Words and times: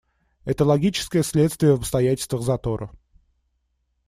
Это 0.45 0.65
логическое 0.65 1.21
следствие 1.21 1.75
в 1.75 1.81
обстоятельствах 1.81 2.41
затора. 2.41 2.89